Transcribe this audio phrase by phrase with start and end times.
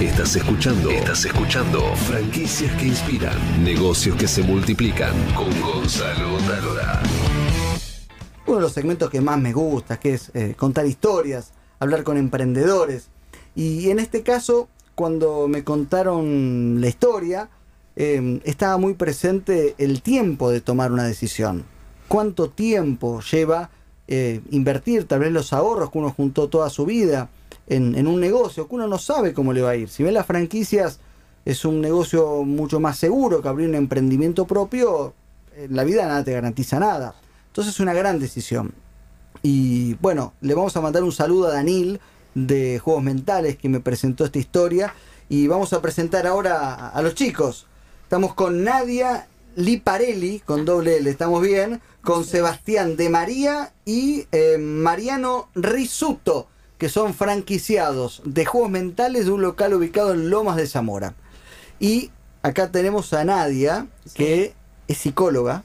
[0.00, 0.90] Estás escuchando.
[0.90, 1.80] Estás escuchando.
[1.96, 3.64] Franquicias que inspiran.
[3.64, 5.12] Negocios que se multiplican.
[5.34, 7.02] Con Gonzalo Talora.
[8.46, 11.50] Uno de los segmentos que más me gusta, que es eh, contar historias,
[11.80, 13.08] hablar con emprendedores.
[13.56, 17.50] Y en este caso, cuando me contaron la historia,
[17.96, 21.64] eh, estaba muy presente el tiempo de tomar una decisión.
[22.06, 23.70] ¿Cuánto tiempo lleva
[24.06, 27.30] eh, invertir tal vez los ahorros que uno juntó toda su vida
[27.66, 29.88] en, un negocio que uno no sabe cómo le va a ir.
[29.88, 31.00] Si bien las franquicias
[31.44, 35.14] es un negocio mucho más seguro que abrir un emprendimiento propio,
[35.56, 37.14] en la vida nada te garantiza nada.
[37.48, 38.72] Entonces es una gran decisión.
[39.42, 42.00] Y bueno, le vamos a mandar un saludo a Danil
[42.34, 44.94] de Juegos Mentales que me presentó esta historia.
[45.28, 47.66] Y vamos a presentar ahora a, a los chicos.
[48.04, 49.26] Estamos con Nadia
[49.58, 56.46] Liparelli, con doble L, estamos bien, con Sebastián de María y eh, Mariano Risuto,
[56.78, 61.14] que son franquiciados de juegos mentales de un local ubicado en Lomas de Zamora.
[61.80, 62.10] Y
[62.42, 64.14] acá tenemos a Nadia, sí.
[64.14, 64.54] que
[64.86, 65.64] es psicóloga.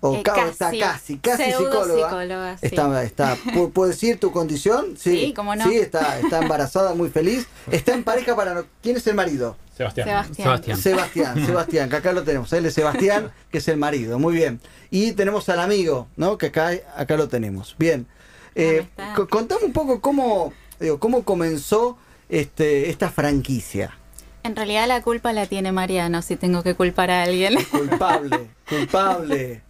[0.00, 0.50] O Eh, ca- casi.
[0.50, 1.94] está casi, casi psicóloga.
[2.08, 2.66] psicóloga, sí.
[2.66, 4.96] Está, está, ¿pu- ¿Puedo decir tu condición?
[4.98, 5.64] Sí, cómo no.
[5.66, 7.46] Sí, está, está embarazada, muy feliz.
[7.70, 8.52] Está en pareja para...
[8.52, 9.56] no- ¿Quién es el marido?
[9.74, 10.06] Sebastián.
[10.06, 10.36] Sebastián.
[10.44, 10.78] Sebastián.
[10.78, 12.52] Sebastián, Sebastián, que acá lo tenemos.
[12.52, 14.18] Él es Sebastián, que es el marido.
[14.18, 14.60] Muy bien.
[14.90, 16.36] Y tenemos al amigo, ¿no?
[16.36, 17.74] Que acá, acá lo tenemos.
[17.78, 18.06] Bien.
[18.54, 18.86] Eh,
[19.30, 23.96] contame un poco cómo, digo, cómo comenzó este, esta franquicia.
[24.42, 27.54] En realidad la culpa la tiene Mariano, si tengo que culpar a alguien.
[27.70, 29.62] Culpable, culpable.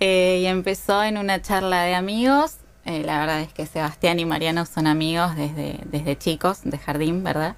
[0.00, 2.58] Eh, y empezó en una charla de amigos.
[2.84, 7.24] Eh, la verdad es que Sebastián y Mariano son amigos desde, desde chicos, de jardín,
[7.24, 7.56] ¿verdad?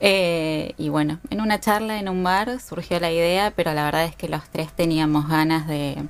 [0.00, 4.04] Eh, y bueno, en una charla en un bar surgió la idea, pero la verdad
[4.04, 6.02] es que los tres teníamos ganas de,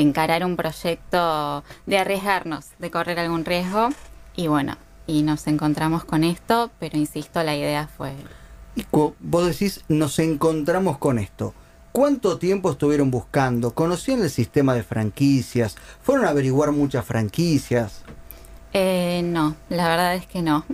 [0.00, 3.90] de encarar un proyecto, de arriesgarnos, de correr algún riesgo.
[4.34, 8.14] Y bueno, y nos encontramos con esto, pero insisto, la idea fue
[8.76, 11.52] Y vos decís, nos encontramos con esto.
[11.92, 13.72] ¿Cuánto tiempo estuvieron buscando?
[13.72, 15.76] ¿Conocían el sistema de franquicias?
[16.02, 18.02] ¿Fueron a averiguar muchas franquicias?
[18.72, 20.64] Eh, no, la verdad es que no.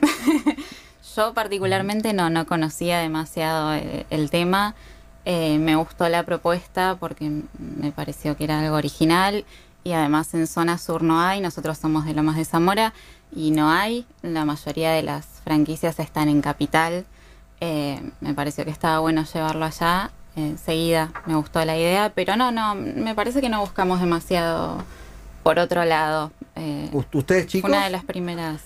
[1.17, 4.77] Yo particularmente no, no conocía demasiado eh, el tema.
[5.29, 9.45] Eh, me gustó la propuesta porque me pareció que era algo original
[9.83, 12.95] y además en zona sur no hay, nosotros somos de Lomas de Zamora
[13.35, 17.05] y no hay, la mayoría de las franquicias están en capital.
[17.61, 20.13] Eh, me pareció que estaba bueno llevarlo allá.
[20.37, 24.85] Enseguida me gustó la idea, pero no, no, me parece que no buscamos demasiado
[25.43, 26.31] por otro lado.
[26.55, 27.71] Eh, ¿Ustedes fue chicos?
[27.71, 28.63] una de las primeras.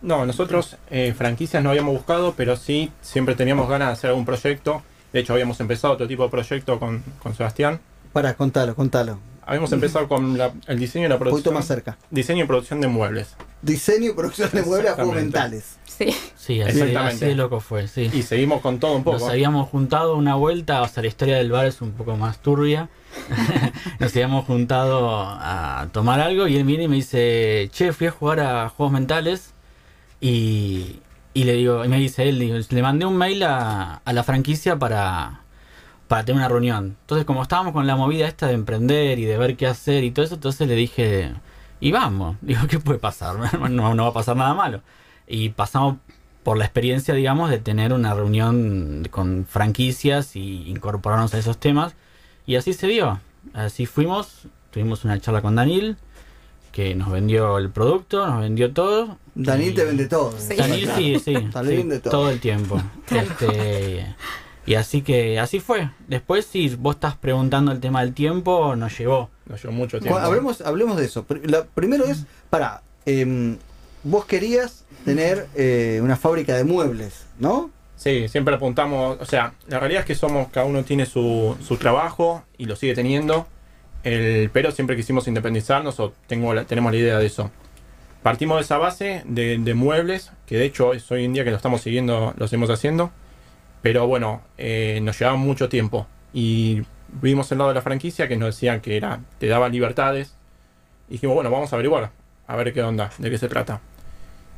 [0.00, 4.24] No, nosotros eh, franquicias no habíamos buscado, pero sí siempre teníamos ganas de hacer algún
[4.24, 4.82] proyecto.
[5.16, 7.80] De hecho, habíamos empezado otro tipo de proyecto con, con Sebastián.
[8.12, 9.18] Para, contalo, contalo.
[9.46, 11.54] Habíamos empezado con la- el diseño y la Un poquito producción.
[11.54, 11.96] más cerca.
[12.10, 13.34] Diseño y producción de muebles.
[13.62, 15.78] Diseño y producción de muebles a juegos mentales.
[15.86, 16.14] Sí.
[16.36, 16.98] Sí, así, Exactamente.
[17.14, 18.10] así de loco fue, sí.
[18.12, 19.20] Y seguimos con todo un poco.
[19.20, 22.40] Nos habíamos juntado una vuelta, o sea, la historia del bar es un poco más
[22.40, 22.90] turbia.
[23.98, 28.10] Nos habíamos juntado a tomar algo y él viene y me dice, che, fui a
[28.10, 29.54] jugar a juegos mentales
[30.20, 31.00] y,
[31.36, 34.78] y le digo, y me dice él, le mandé un mail a, a la franquicia
[34.78, 35.42] para,
[36.08, 36.96] para tener una reunión.
[37.02, 40.12] Entonces, como estábamos con la movida esta de emprender y de ver qué hacer y
[40.12, 41.34] todo eso, entonces le dije,
[41.78, 43.36] y vamos, digo, ¿qué puede pasar?
[43.70, 44.80] No, no va a pasar nada malo.
[45.26, 45.96] Y pasamos
[46.42, 51.96] por la experiencia, digamos, de tener una reunión con franquicias y incorporarnos a esos temas.
[52.46, 53.20] Y así se dio.
[53.52, 55.98] Así fuimos, tuvimos una charla con Daniel,
[56.72, 59.18] que nos vendió el producto, nos vendió todo.
[59.36, 60.32] Daniel te vende todo.
[60.38, 60.56] Sí.
[60.56, 62.30] Daniel sí, sí, Daniel sí, vende todo.
[62.30, 62.80] el tiempo.
[63.10, 64.14] Este,
[64.66, 65.90] y así que así fue.
[66.08, 69.30] Después, si vos estás preguntando el tema del tiempo, nos llevó.
[69.46, 70.18] Nos llevó mucho tiempo.
[70.18, 71.24] Hablemos, hablemos de eso.
[71.44, 72.82] La- primero es, para,
[74.02, 77.70] vos querías tener eh, una fábrica de muebles, ¿no?
[77.96, 81.76] Sí, siempre apuntamos, o sea, la realidad es que somos, cada uno tiene su, su
[81.76, 83.46] trabajo y lo sigue teniendo,
[84.04, 87.50] el, pero siempre quisimos independizarnos o tengo la- tenemos la idea de eso.
[88.26, 91.56] Partimos de esa base de, muebles, que de hecho es hoy en día que lo
[91.56, 93.12] estamos siguiendo, lo seguimos haciendo,
[93.82, 96.82] pero bueno, eh, nos llevaba mucho tiempo y
[97.22, 100.34] vimos el lado de la franquicia que nos decían que era, te daba libertades
[101.08, 102.10] y dijimos, bueno, vamos a averiguar,
[102.48, 103.80] a ver qué onda, de qué se trata.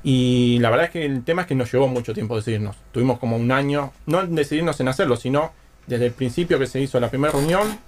[0.02, 2.74] Y la verdad es que el tema es que nos llevó mucho tiempo decidirnos.
[2.90, 5.52] Tuvimos como un año, no decidirnos en hacerlo, sino
[5.86, 7.78] desde el principio que se hizo la primera reunión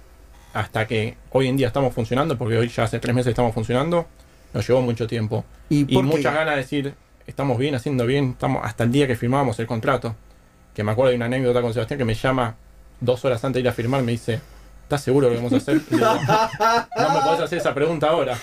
[0.53, 4.05] hasta que hoy en día estamos funcionando, porque hoy ya hace tres meses estamos funcionando,
[4.53, 5.45] nos llevó mucho tiempo.
[5.69, 6.93] Y, Y muchas ganas de decir,
[7.27, 10.15] estamos bien, haciendo bien, estamos hasta el día que firmábamos el contrato.
[10.73, 12.55] Que me acuerdo de una anécdota con Sebastián que me llama
[12.99, 14.39] dos horas antes de ir a firmar, me dice,
[14.83, 15.81] ¿estás seguro de lo que vamos a hacer?
[15.89, 16.13] Y le digo,
[16.97, 18.37] no me podés hacer esa pregunta ahora.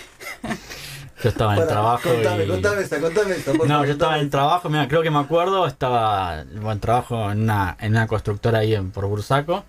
[1.23, 2.09] Yo estaba en el trabajo.
[2.11, 5.11] Contame, y- contame esa, contame No, favor, yo estaba en el trabajo, mira, creo que
[5.11, 9.65] me acuerdo, estaba en trabajo en una, en una constructora ahí en, por Bursaco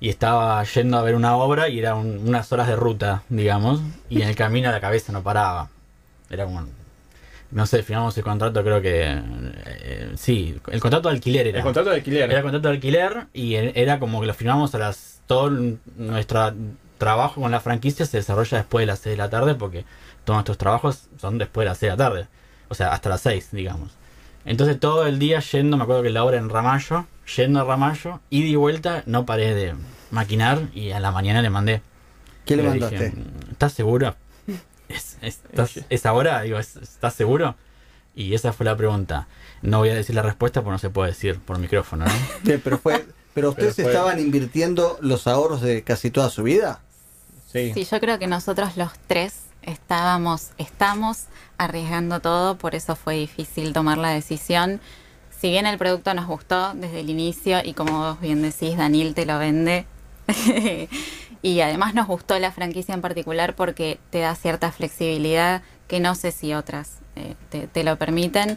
[0.00, 3.80] y estaba yendo a ver una obra y era un- unas horas de ruta, digamos,
[4.08, 5.68] y en el camino la cabeza no paraba.
[6.34, 6.66] Era como...
[7.50, 9.04] No sé, firmamos el contrato, creo que...
[9.66, 11.58] eh, sí, el contrato de alquiler era.
[11.58, 12.30] El contrato de alquiler.
[12.30, 15.20] Era contrato de alquiler y e- era como que lo firmamos a las...
[15.26, 15.50] Todo
[15.96, 16.52] nuestro
[16.98, 19.84] trabajo con la franquicia se desarrolla después de las 6 de la tarde porque
[20.24, 22.26] todos nuestros trabajos son después de las 6 de la tarde.
[22.68, 23.92] O sea, hasta las 6, digamos.
[24.44, 28.20] Entonces todo el día yendo, me acuerdo que la hora en Ramallo, yendo a Ramallo,
[28.30, 29.74] ida y vuelta, no paré de
[30.10, 31.80] maquinar y a la mañana le mandé.
[32.44, 32.96] ¿Qué le Le mandaste?
[33.10, 33.14] dije,
[33.52, 34.14] ¿Estás seguro?
[34.88, 36.42] ¿Es, es- estás- ¿Es ahora?
[36.42, 37.54] Digo, ¿es- ¿estás seguro?
[38.14, 39.26] Y esa fue la pregunta.
[39.62, 42.04] No voy a decir la respuesta porque no se puede decir por micrófono,
[42.64, 43.06] pero fue.
[43.34, 46.80] Pero ustedes Pero fue- estaban invirtiendo los ahorros de casi toda su vida.
[47.50, 47.72] Sí.
[47.74, 51.24] Sí, yo creo que nosotros los tres estábamos, estamos
[51.58, 54.80] arriesgando todo, por eso fue difícil tomar la decisión.
[55.40, 59.14] Si bien el producto nos gustó desde el inicio y como vos bien decís, Daniel
[59.14, 59.86] te lo vende.
[61.44, 66.14] y además nos gustó la franquicia en particular porque te da cierta flexibilidad que no
[66.14, 68.56] sé si otras eh, te, te lo permiten.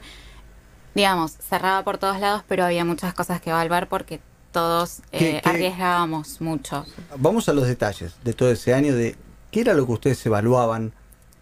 [0.96, 4.20] Digamos, cerraba por todos lados, pero había muchas cosas que evaluar porque
[4.52, 6.86] todos ¿Qué- eh, qué- arriesgábamos mucho.
[7.18, 9.16] Vamos a los detalles de todo ese año de
[9.52, 10.94] qué era lo que ustedes evaluaban.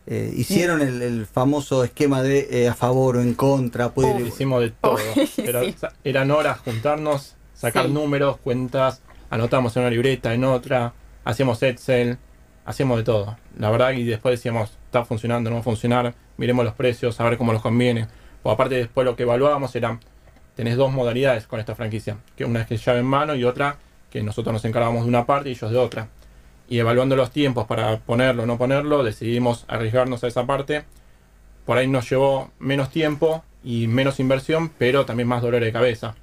[0.08, 3.90] Eh, hicieron el, el famoso esquema de eh, a favor o en contra.
[3.90, 4.28] puede- Uf.
[4.30, 4.98] Hicimos de todo.
[5.16, 5.44] Uy, sí.
[6.04, 7.92] eran horas juntarnos, sacar Sí.
[7.92, 10.94] números, cuentas, anotamos en una libreta, en otra,
[11.26, 12.18] hacíamos Excel,
[12.66, 13.38] hacíamos de todo.
[13.58, 17.26] La verdad, y después decíamos, está funcionando, no va a funcionar, miremos los precios, a
[17.26, 18.08] ver cómo nos conviene.
[18.44, 20.00] O aparte, después lo que evaluábamos era,
[20.56, 23.76] tenés dos modalidades con esta franquicia, que una es que llave en mano y otra
[24.10, 26.08] que nosotros nos encargamos de una parte y ellos de otra.
[26.70, 30.86] Y evaluando los tiempos para ponerlo o no ponerlo, decidimos arriesgarnos a esa parte
[31.66, 36.16] por ahí nos llevó menos tiempo y menos inversión, pero también más dolor de cabeza.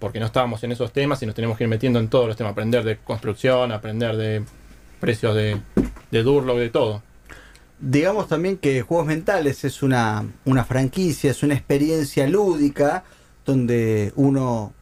[0.00, 2.36] Porque no estábamos en esos temas y nos tenemos que ir metiendo en todos los
[2.36, 2.52] temas.
[2.52, 4.42] Aprender de construcción, aprender de
[4.98, 5.60] precios de,
[6.10, 7.02] de Durlock, de todo.
[7.78, 13.04] Digamos también que Juegos Mentales es una, una franquicia, es una experiencia lúdica
[13.46, 14.74] donde uno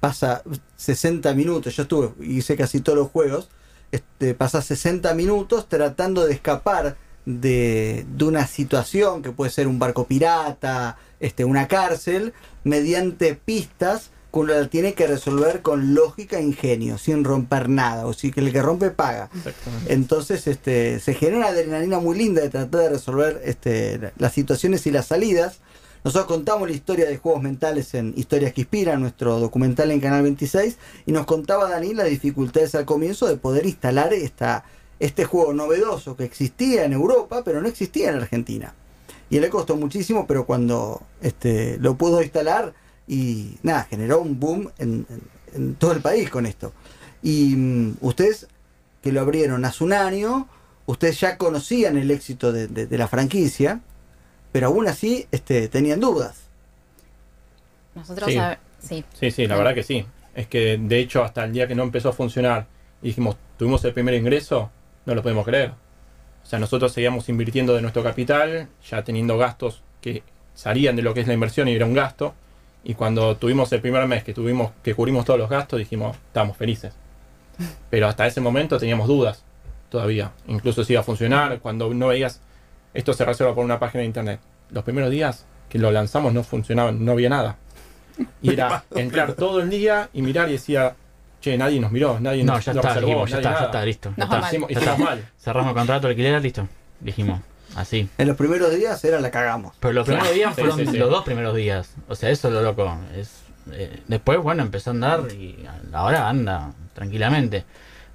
[0.00, 0.42] pasa
[0.76, 3.48] 60 minutos, yo estuve, hice casi todos los juegos,
[3.90, 9.78] este, pasa 60 minutos tratando de escapar de, de una situación que puede ser un
[9.78, 12.34] barco pirata, este, una cárcel,
[12.64, 14.10] mediante pistas
[14.40, 18.40] uno la tiene que resolver con lógica e ingenio, sin romper nada, o si que
[18.40, 19.28] el que rompe paga.
[19.34, 19.92] Exactamente.
[19.92, 24.32] Entonces este, se genera una adrenalina muy linda de tratar de resolver este, la- las
[24.32, 25.58] situaciones y las salidas.
[26.04, 30.22] Nosotros contamos la historia de juegos mentales en Historias que Inspiran, nuestro documental en Canal
[30.22, 30.76] 26,
[31.06, 34.64] y nos contaba Daniel las dificultades al comienzo de poder instalar esta,
[34.98, 38.74] este juego novedoso que existía en Europa, pero no existía en Argentina.
[39.30, 42.74] Y le costó muchísimo, pero cuando este, lo pudo instalar,
[43.06, 45.22] y nada, generó un boom en, en-
[45.54, 46.72] en todo el país con esto.
[47.22, 48.46] Y mm, ustedes
[49.02, 50.48] que lo abrieron hace un año,
[50.86, 53.80] ustedes ya conocían el éxito de, de- de la franquicia,
[54.52, 56.36] pero aún así este, tenían dudas.
[57.94, 58.38] Nosotros, Sí.
[58.38, 60.04] a- sí, Sí, sí, la verdad que sí.
[60.34, 62.66] Es que de hecho hasta el día que no empezó a funcionar
[63.02, 64.70] y dijimos, tuvimos el primer ingreso,
[65.04, 65.72] no lo podemos creer.
[66.42, 70.22] O sea, nosotros seguíamos invirtiendo de nuestro capital, ya teniendo gastos que
[70.54, 72.34] salían de lo que es la inversión y era un gasto.
[72.84, 76.56] Y cuando tuvimos el primer mes que tuvimos que cubrimos todos los gastos, dijimos, estábamos
[76.56, 76.94] felices.
[77.90, 79.44] Pero hasta ese momento teníamos dudas
[79.88, 80.32] todavía.
[80.48, 82.40] Incluso si iba a funcionar, cuando no veías,
[82.94, 84.40] esto se reserva por una página de internet.
[84.70, 87.56] Los primeros días que lo lanzamos no funcionaban, no había nada.
[88.42, 90.94] Y era entrar todo el día y mirar y decía,
[91.40, 93.50] che, nadie nos miró, nadie No, nos, ya nos está, observó, dijimos, ya nadie está,
[93.50, 93.66] ya nada".
[93.66, 94.08] está, listo.
[94.10, 94.40] Ya Nos está.
[94.40, 94.48] mal.
[94.50, 95.04] Hicimos- Ya hicimos está.
[95.10, 95.28] mal.
[95.38, 96.68] Cerramos el contrato de alquiler, listo.
[97.00, 97.40] Dijimos,
[97.74, 98.08] así.
[98.18, 99.74] En los primeros días era la cagamos.
[99.80, 100.96] Pero los primeros días fueron sí, sí.
[100.98, 101.94] los dos primeros días.
[102.08, 102.96] O sea, eso es lo loco.
[103.16, 103.30] Es,
[103.72, 107.64] eh, después, bueno, empezó a andar y ahora anda tranquilamente.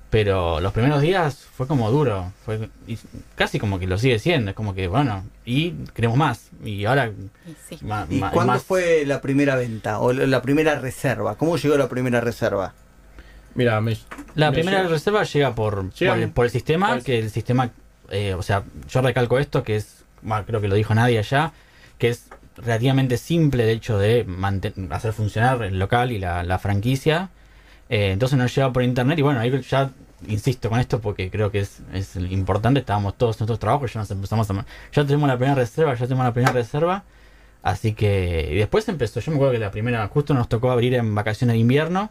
[0.10, 2.32] Pero los primeros días fue como duro.
[2.46, 2.98] Fue y
[3.36, 4.52] casi como que lo sigue siendo.
[4.52, 6.50] Es como que, bueno, y queremos más.
[6.64, 7.08] Y ahora.
[7.10, 7.30] y
[7.68, 7.78] sí.
[7.82, 11.36] ma- ¿Y ma- cuándo más- fue la primera venta o la la primera reserva?
[11.36, 12.74] ¿Cómo llegó la primera reserva?
[13.54, 13.98] Mira, me-
[14.36, 17.04] La me primera llega- reserva llega por, Llega por, el, por el sistema, por el-
[17.04, 17.72] que el sistema,
[18.10, 20.04] eh, o sea, yo recalco esto, que es,
[20.46, 21.54] creo que lo dijo nadie allá,
[21.98, 24.26] que es relativamente simple el hecho de
[24.90, 27.30] hacer funcionar el local y la, franquicia.
[27.90, 29.92] Eh, entonces nos llega por internet y bueno, ahí ya
[30.28, 34.00] insisto con esto porque creo que es, es importante, estábamos todos en nuestros trabajos, ya
[34.00, 34.66] nos empezamos a...
[34.92, 37.04] Ya tenemos la primera reserva, ya tenemos la primera reserva.
[37.64, 41.14] Así que después empezó, yo me acuerdo que la primera, justo nos tocó abrir en
[41.16, 42.10] vacaciones de invierno.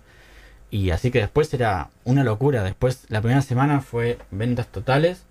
[0.71, 2.62] Y así que después era una locura.
[2.62, 5.25] Después, la primera semana fue ventas totales.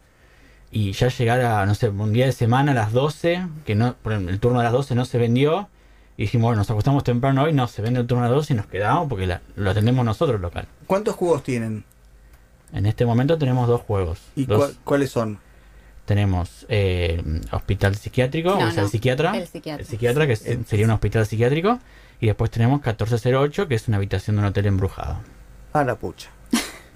[0.72, 3.95] Y ya llegar a, no sé, un día de semana a las 12, que no,
[3.95, 5.69] por el turno de las 12 no se vendió,
[6.17, 8.53] y dijimos, bueno, nos acostamos temprano hoy, no, se vende el turno de las 12
[8.53, 10.67] y nos quedamos porque la- lo atendemos nosotros el local.
[10.88, 11.84] ¿Cuántos juegos tienen?
[12.74, 14.19] En este momento tenemos dos juegos.
[14.36, 15.39] ¿Y Dos- cuáles son?
[16.05, 19.36] Tenemos eh, hospital psiquiátrico, No, o sea, no, el psiquiatra.
[19.38, 20.27] el psiquiatra.
[20.27, 21.79] que es- El- sería un hospital psiquiátrico.
[22.22, 25.17] Y después tenemos 1408, que es una habitación de un hotel embrujado.
[25.74, 26.29] Ah, la pucha.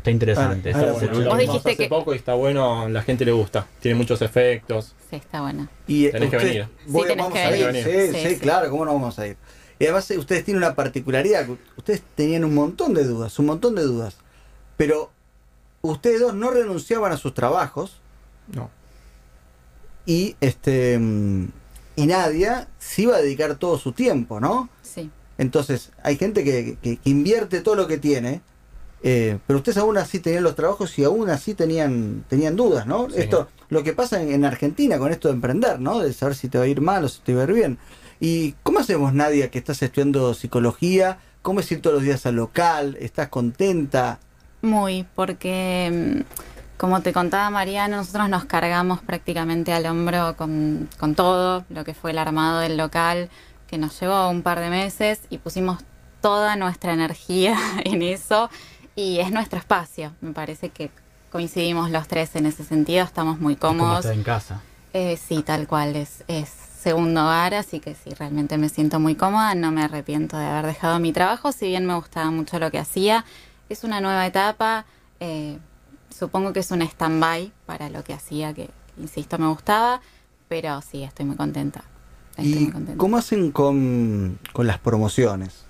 [0.09, 0.69] Está interesante.
[0.69, 1.07] Ah, ese es el bueno.
[1.07, 1.23] último.
[1.23, 3.67] Lo Vos vimos dijiste hace que- poco y está bueno, la gente le gusta.
[3.79, 4.93] Tiene muchos efectos.
[5.09, 5.67] Sí, está bueno.
[5.87, 6.67] Y eh, Tenés que venir.
[6.87, 7.65] voy- Sí, tenés vamos que a ir.
[7.67, 7.83] venir.
[7.83, 8.39] Sí, Sí, sí, sí.
[8.41, 9.37] claro, ¿cómo no vamos a ir?
[9.79, 11.47] Y además eh, ustedes tienen una particularidad,
[11.77, 14.15] ustedes tenían un montón de dudas, un montón de dudas.
[14.77, 15.09] Pero
[15.81, 17.97] ustedes dos no renunciaban a sus trabajos
[18.53, 18.69] No.
[20.05, 21.47] y este mm,
[21.95, 24.69] y Nadia se iba a dedicar todo su tiempo, ¿no?
[24.83, 25.09] Sí.
[25.37, 28.41] Entonces, hay gente que, que- que invierte todo lo que tiene,
[29.01, 33.09] eh, pero ustedes aún así tenían los trabajos y aún así tenían, tenían dudas, ¿no?
[33.09, 33.15] Sí.
[33.17, 35.99] Esto, lo que pasa en, en Argentina con esto de emprender, ¿no?
[35.99, 37.77] De saber si te va a ir mal o si te va a ir bien.
[38.19, 41.19] ¿Y cómo hacemos, Nadia, que estás estudiando psicología?
[41.41, 42.97] ¿Cómo es ir todos los días al local?
[42.99, 44.19] ¿Estás contenta?
[44.61, 51.15] Muy, porque mm, como te contaba Mariano, nosotros nos cargamos prácticamente al hombro con, con
[51.15, 53.29] todo lo que fue el armado del local,
[53.67, 55.79] que nos llevó un par de meses y pusimos
[56.21, 58.49] toda nuestra energía en eso
[58.99, 60.11] y es nuestro espacio.
[60.19, 60.91] Me parece que
[61.31, 64.05] coincidimos los tres en ese sentido, estamos muy Es como cómodos.
[64.07, 64.61] en casa.
[64.93, 66.49] Eh, sí, tal cual, es, es
[66.81, 70.65] segundo hogar, así que sí, realmente me siento muy cómoda, no me arrepiento de haber
[70.65, 73.23] dejado mi trabajo, si bien me gustaba mucho lo que hacía,
[73.69, 74.85] es una nueva etapa,
[75.21, 75.59] eh,
[76.09, 80.01] supongo que es un stand-by para lo que hacía, que, insisto, me gustaba,
[80.49, 81.83] pero sí, estoy muy contenta.
[82.31, 82.97] Estoy ¿Y muy contenta.
[82.97, 85.65] cómo hacen con, con las promociones?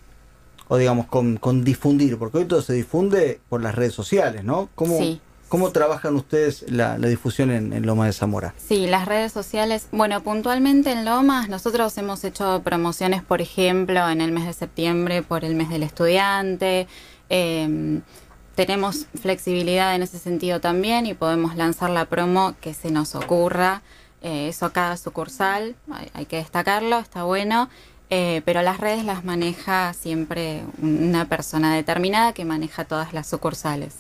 [0.70, 4.70] O digamos, con, con difundir, porque hoy todo se difunde por las redes sociales, ¿no?
[4.76, 5.20] ¿Cómo, Sí.
[5.50, 8.54] ¿cómo trabajan ustedes la, la difusión en, en Loma de Zamora?
[8.58, 9.88] Sí, las redes sociales.
[9.92, 15.24] Bueno, puntualmente en Lomas nosotros hemos hecho promociones, por ejemplo, en el mes de septiembre
[15.24, 16.88] por el mes del estudiante.
[17.32, 18.00] Eh,
[18.56, 23.82] tenemos flexibilidad en ese sentido también y podemos lanzar la promo que se nos ocurra.
[24.22, 27.70] Eh, eso a cada sucursal, hay, hay que destacarlo, está bueno.
[28.10, 33.98] Eh, pero las redes las maneja siempre una persona determinada que maneja todas las sucursales.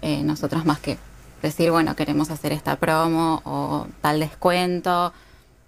[0.00, 0.98] Eh, nosotros más que
[1.42, 5.12] decir, bueno, queremos hacer esta promo o tal descuento,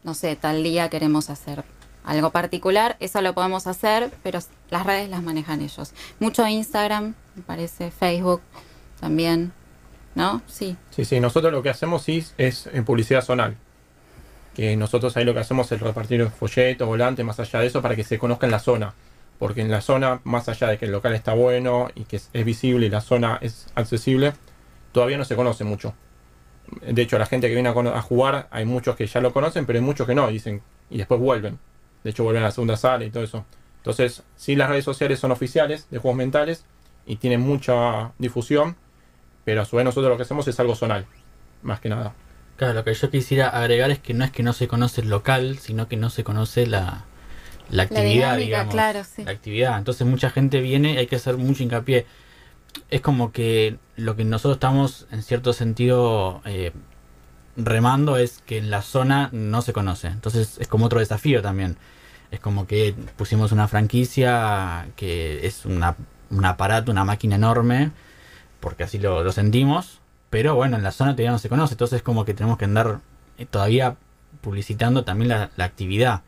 [0.03, 1.65] no sé, tal día queremos hacer
[2.05, 5.93] algo particular, eso lo podemos hacer, pero las redes las manejan ellos.
[6.21, 8.43] Mucho Instagram, me parece, Facebook
[9.01, 9.53] también,
[10.15, 10.43] ¿no?
[10.47, 13.57] Sí, Sí, sí, nosotros lo que hacemos sí es en publicidad zonal.
[14.55, 17.97] Que nosotros ahí lo que hacemos es repartir folletos, volantes, más allá de eso, para
[17.97, 18.95] que se conozca en la zona.
[19.39, 22.45] Porque en la zona, más allá de que el local está bueno y que es,
[22.45, 24.33] visible y la zona es accesible,
[24.93, 25.95] todavía no se conoce mucho.
[26.81, 29.67] De hecho, la gente que viene a, a jugar, hay muchos que ya lo conocen,
[29.67, 31.59] pero hay muchos que no, dicen, y después vuelven.
[32.05, 33.45] De hecho, vuelven a la segunda sala y todo eso.
[33.79, 36.65] Entonces, sí, las redes sociales son oficiales de juegos mentales
[37.05, 38.77] y tienen mucha difusión,
[39.45, 41.07] pero a su vez nosotros lo que hacemos es algo zonal,
[41.63, 42.15] más que nada.
[42.57, 45.09] Claro, lo que yo quisiera agregar es que no es que no se conoce el
[45.09, 47.05] local, sino que no se conoce la,
[47.71, 48.75] la actividad, dinámica, digamos.
[48.75, 49.25] claro, sí.
[49.25, 49.79] La actividad.
[49.79, 52.07] Entonces mucha gente viene y hay que hacer mucho hincapié.
[52.91, 56.73] Es como que lo que nosotros estamos en cierto sentido eh,
[57.57, 60.09] remando es que en la zona no se conoce.
[60.09, 61.77] Entonces es como otro desafío también.
[62.31, 65.97] Es como que pusimos una franquicia que es una,
[66.31, 67.91] un aparato, una máquina enorme,
[68.61, 70.01] porque así lo, lo sentimos.
[70.35, 71.75] Pero bueno, en la zona todavía no se conoce.
[71.75, 72.99] Entonces es como que tenemos que andar
[73.39, 73.95] eh, todavía
[74.41, 76.23] publicitando también la, la actividad.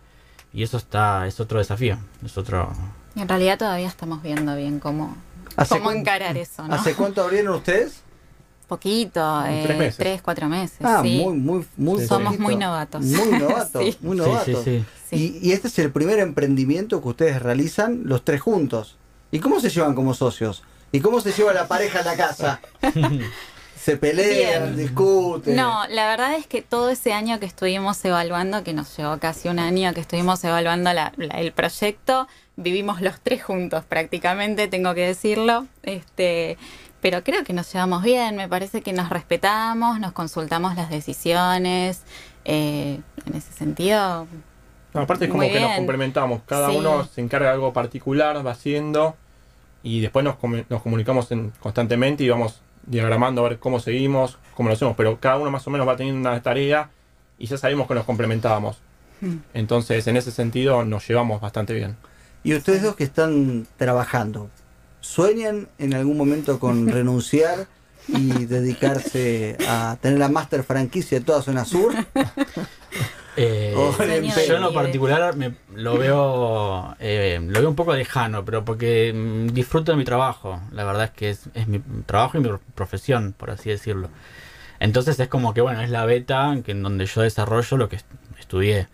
[0.53, 1.99] Y eso está es otro desafío.
[2.25, 2.73] Es otro...
[3.17, 5.17] Y en realidad todavía estamos viendo bien cómo,
[5.57, 6.73] ¿Hace cómo encarar eso, ¿no?
[6.73, 8.03] ¿Hace cuánto abrieron ustedes?
[8.69, 9.97] Poquito, eh, Tres meses.
[9.97, 10.79] tres, cuatro meses.
[10.85, 11.21] Ah, sí.
[11.25, 13.05] muy, muy, muy Sí, Somos muy novatos.
[13.05, 13.97] Muy novatos, Sí.
[14.03, 14.63] muy Sí, novatos.
[14.65, 14.85] sí, sí.
[15.11, 15.41] Sí.
[15.43, 18.99] Y, y este es el primer emprendimiento que ustedes realizan los tres juntos.
[19.33, 20.63] ¿Y cómo se llevan como socios?
[20.93, 22.61] ¿Y cómo se lleva la pareja a la casa?
[23.87, 24.77] se pelean, Bien.
[24.77, 25.55] discuten.
[25.55, 29.49] No, la verdad es que todo ese año que estuvimos evaluando, que nos llevó casi
[29.49, 32.27] un año que estuvimos evaluando la- la- el proyecto,
[32.57, 35.67] vivimos los tres juntos prácticamente, tengo que decirlo.
[35.85, 36.59] Este,
[37.01, 42.03] pero creo que nos llevamos bien, me parece que nos respetamos, nos consultamos las decisiones.
[42.49, 44.27] eh, en ese sentido,
[44.95, 46.43] No, aparte es como que nos complementamos.
[46.47, 46.77] Cada Sí.
[46.77, 49.17] uno se encarga de algo particular, va haciendo
[49.83, 50.37] y después nos,
[50.69, 54.97] nos comunicamos en- constantemente y vamos diagramando a ver cómo seguimos, cómo lo hacemos.
[54.97, 56.91] Pero cada uno más o menos va teniendo una tarea
[57.39, 58.79] y ya sabemos que nos complementábamos.
[59.21, 59.37] Mm.
[59.55, 61.97] Entonces, en ese sentido, nos llevamos bastante bien.
[62.45, 64.51] Y ustedes dos que están trabajando,
[65.01, 67.67] ¿sueñan en algún momento con renunciar
[68.09, 71.93] y dedicarse a tener la master franquicia de toda zona sur.
[73.37, 73.93] Eh, Oh,
[74.49, 79.13] yo en lo particular me, lo veo eh, lo veo un poco lejano, pero porque
[79.15, 80.61] mm, disfruto de mi trabajo.
[80.73, 84.09] La verdad es que es, es mi trabajo y mi profesión, por así decirlo.
[84.81, 87.89] Entonces es como que, bueno, es la beta en, que- en donde yo desarrollo lo
[87.89, 88.07] que est-
[88.39, 88.89] estudié.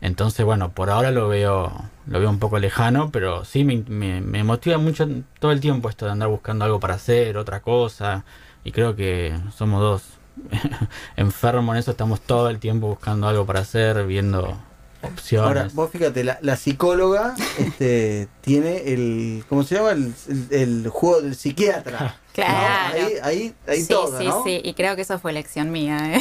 [0.00, 1.72] Entonces, bueno, por ahora lo veo
[2.06, 5.06] lo veo un poco lejano, pero sí me, me, me motiva mucho
[5.38, 8.24] todo el tiempo esto de andar buscando algo para hacer, otra cosa.
[8.64, 10.02] Y creo que somos dos
[11.16, 14.56] enfermos en eso, estamos todo el tiempo buscando algo para hacer, viendo
[15.02, 15.46] opciones.
[15.48, 19.90] Ahora, vos fíjate, la, la psicóloga este, tiene el, ¿cómo se llama?
[19.92, 20.46] El, el-
[20.84, 21.98] el juego del psiquiatra.
[22.32, 22.32] ¿no?
[22.32, 22.94] Claro.
[22.94, 24.42] Ahí, ahí, ahí sí, todo, sí, ¿no?
[24.44, 26.14] sí, y creo que eso fue elección mía.
[26.16, 26.20] ¿eh?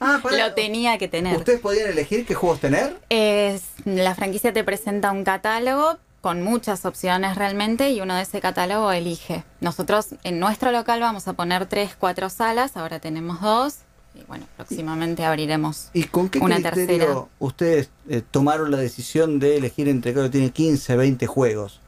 [0.00, 0.20] Ah.
[0.30, 1.36] Lo tenía que tener.
[1.36, 2.98] ¿Ustedes podían elegir qué juegos tener?
[3.10, 8.40] Es- la franquicia te presenta un catálogo con muchas opciones realmente y uno de ese
[8.40, 9.44] catálogo elige.
[9.60, 13.78] Nosotros en nuestro local vamos a poner tres, cuatro salas, ahora tenemos dos
[14.14, 15.88] y bueno, próximamente abriremos.
[15.92, 17.24] ¿Y con qué Una criterio tercera.
[17.40, 21.80] ustedes eh, tomaron la decisión de elegir entre, creo que tiene 15, 20 juegos?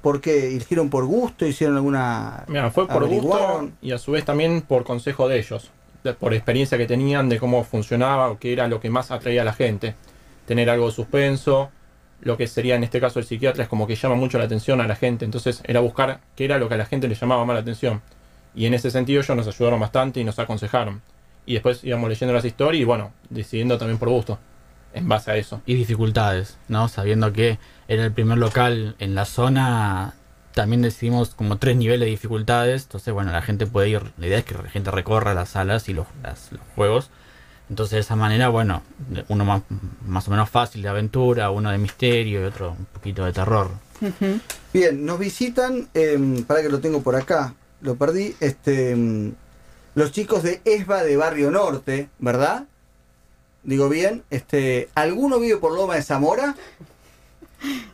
[0.00, 0.48] ¿Por qué?
[0.48, 1.46] ¿Eligieron por gusto?
[1.46, 2.44] ¿Hicieron alguna...?
[2.48, 5.70] Mira, fue por gusto y a su vez también por consejo de ellos,
[6.02, 9.42] de- por experiencia que tenían de cómo funcionaba o qué era lo que más atraía
[9.42, 9.94] a la gente.
[10.46, 11.70] Tener algo de suspenso,
[12.22, 14.80] lo que sería en este caso el psiquiatra es como que llama mucho la atención
[14.80, 17.44] a la gente, entonces era buscar qué era lo que a la gente le llamaba
[17.44, 18.00] más la atención.
[18.54, 21.02] Y en ese sentido ellos nos ayudaron bastante y nos aconsejaron.
[21.46, 24.38] Y después íbamos leyendo las historias y bueno, decidiendo también por gusto,
[24.94, 25.60] en base a eso.
[25.66, 26.88] y dificultades, ¿no?
[26.88, 30.14] Sabiendo que era el primer local en la zona,
[30.54, 32.82] también decidimos como tres niveles de dificultades.
[32.84, 35.88] Entonces, bueno, la gente puede ir, la idea es que la gente recorra las salas
[35.88, 37.10] y los, las- los juegos.
[37.72, 38.82] Entonces, de esa manera, bueno,
[39.28, 39.62] uno más,
[40.06, 43.70] más o menos fácil de aventura, uno de misterio y otro un poquito de terror.
[44.74, 49.32] Bien, nos visitan, em, para que lo tengo por acá, lo perdí, este, em,
[49.94, 52.64] los chicos de ESBA de Barrio Norte, ¿verdad?
[53.62, 56.54] Digo bien, este, ¿alguno vive por Loma de Zamora?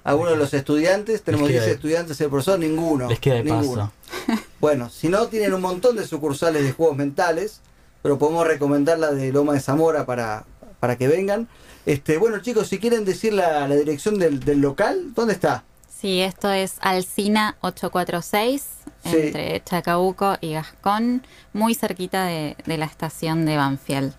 [0.03, 1.23] ¿Alguno de los estudiantes?
[1.23, 3.09] Tenemos queda 10 de- estudiantes, el profesor, ninguno.
[3.09, 3.93] Les queda de ninguno.
[4.27, 4.43] paso.
[4.59, 7.61] Bueno, si no, tienen un montón de sucursales de juegos mentales,
[8.03, 10.45] pero podemos recomendar la de Loma de Zamora para,
[10.81, 11.49] para que vengan.
[11.87, 15.65] Este, bueno, chicos, si quieren decir la, la dirección del, del local, ¿dónde está?
[15.89, 18.65] Sí, esto es Alcina 846,
[19.05, 19.17] Sí.
[19.17, 24.13] entre Chacabuco y Gascón, muy cerquita de, de la estación de Banfield.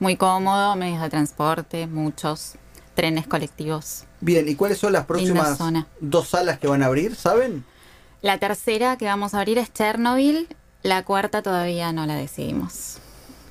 [0.00, 2.52] Muy cómodo, medios de transporte, muchos,
[2.94, 4.04] trenes colectivos.
[4.20, 5.58] Bien, ¿y cuáles son las próximas
[6.00, 7.14] dos salas que van a abrir?
[7.16, 7.64] ¿Saben?
[8.20, 10.48] La tercera que vamos a abrir es Chernobyl,
[10.86, 12.98] la cuarta todavía no la decidimos.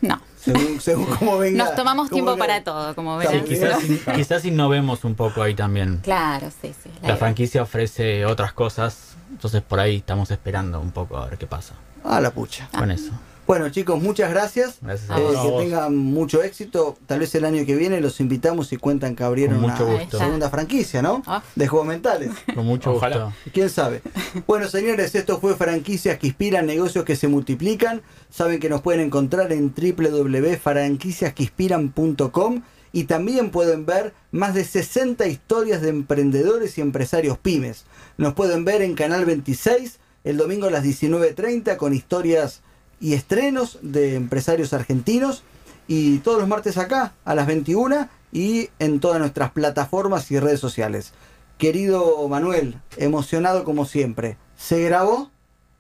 [0.02, 1.64] No, Según, según cómo venga.
[1.66, 2.46] nos tomamos tiempo venga.
[2.46, 3.40] para todo, como verán.
[3.40, 3.80] muy Quizás,
[4.16, 6.00] quizás innovemos un poco ahí también.
[6.04, 6.90] Claro, sí, sí.
[7.02, 11.48] La franquicia ofrece otras cosas, entonces por ahí estamos esperando un poco a ver qué
[11.48, 12.68] pasa Ah, la pucha.
[12.78, 13.12] con eso.
[13.48, 14.78] Bueno, chicos, muchas gracias.
[14.82, 15.16] Gracias Eh, a.
[15.16, 15.62] A que vos.
[15.62, 16.98] tengan mucho éxito.
[17.06, 20.18] Tal vez el año que viene los invitamos y cuentan que abrieron una gusto.
[20.18, 21.22] segunda franquicia, ¿no?
[21.28, 21.44] Ah.
[21.56, 22.32] De juegos mentales.
[22.56, 23.26] Con mucho Ojalá.
[23.26, 23.40] gusto.
[23.54, 24.02] ¿Quién sabe?
[24.48, 28.02] Bueno, señores, esto fue franquicias que inspiran, negocios que se multiplican.
[28.32, 35.82] Saben que nos pueden encontrar en www.franquiciasqueinspiran.com y también pueden ver más de 60 historias
[35.82, 37.86] de emprendedores y empresarios pymes.
[38.18, 42.62] Nos pueden ver en Canal 26 el domingo a las 19.30 con historias
[43.00, 45.44] y estrenos de empresarios argentinos
[45.88, 50.60] y todos los martes acá a las 21 y en todas nuestras plataformas y redes
[50.60, 51.14] sociales.
[51.58, 54.38] Querido Manuel, emocionado como siempre.
[54.58, 55.32] ¿Se grabó?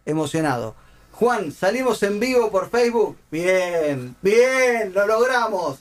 [0.05, 0.75] Emocionado.
[1.11, 3.17] Juan, salimos en vivo por Facebook.
[3.31, 5.79] Bien, bien, lo logramos.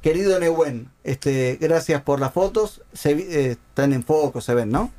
[0.00, 2.82] Querido Nehuen, este, gracias por las fotos.
[2.92, 4.90] Se, eh, están en foco, se ven, ¿no?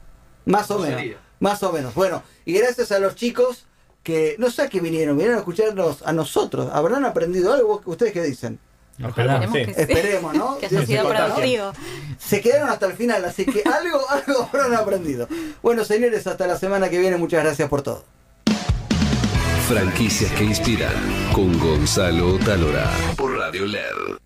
[0.45, 1.17] Más o menos.
[1.39, 1.93] Más o menos.
[1.93, 3.65] Bueno, y gracias a los chicos
[4.03, 6.69] que no sé a qué vinieron, vinieron a escucharnos a nosotros.
[6.73, 7.81] ¿Habrán aprendido algo?
[7.85, 8.59] ¿Ustedes qué dicen?
[9.03, 9.43] Ojalá.
[9.43, 9.73] Esperemos Sí.
[9.73, 9.81] que.
[9.81, 10.57] Esperemos, ¿no?
[10.59, 10.85] Que se.
[12.19, 15.27] Se quedaron hasta el final, así que algo, algo habrán aprendido.
[15.61, 17.17] Bueno, señores, hasta la semana que viene.
[17.17, 18.03] Muchas gracias por todo.
[19.67, 20.93] Franquicias que inspiran
[21.33, 24.17] con Gonzalo Talora por Radio LED.